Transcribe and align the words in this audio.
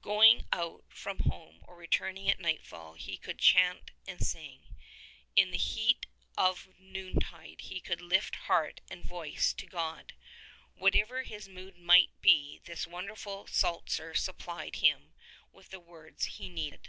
Going 0.00 0.46
out 0.50 0.84
from 0.88 1.18
home 1.24 1.62
or 1.68 1.76
returning 1.76 2.30
at 2.30 2.40
night 2.40 2.64
fall 2.64 2.94
he 2.94 3.18
could 3.18 3.38
chant 3.38 3.90
and 4.06 4.26
sing. 4.26 4.74
In 5.36 5.50
the 5.50 5.58
heat 5.58 6.06
of 6.38 6.68
noontide 6.78 7.60
he 7.60 7.80
could 7.82 8.00
lift 8.00 8.34
heart 8.48 8.80
and 8.88 9.04
voice 9.04 9.52
to 9.52 9.66
God. 9.66 10.14
Whatever 10.74 11.22
his 11.24 11.50
mood 11.50 11.76
might 11.76 12.18
be 12.22 12.62
this 12.64 12.86
wonderful 12.86 13.46
Psalter 13.46 14.14
supplied 14.14 14.76
him 14.76 15.12
with 15.52 15.68
the 15.68 15.80
words 15.80 16.24
he 16.38 16.48
needed. 16.48 16.88